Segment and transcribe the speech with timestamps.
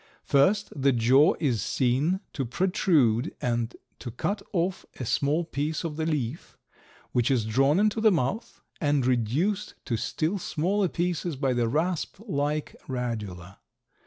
[0.23, 5.95] First the jaw is seen to protrude and to cut off a small piece of
[5.95, 6.57] the leaf,
[7.11, 12.15] which is drawn into the mouth and reduced to still smaller pieces by the rasp
[12.27, 13.57] like radula.